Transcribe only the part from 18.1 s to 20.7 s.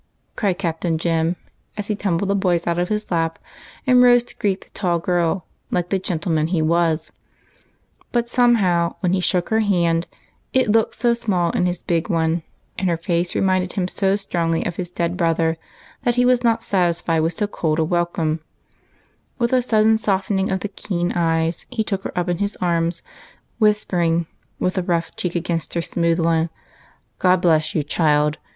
and with a sudden softening of the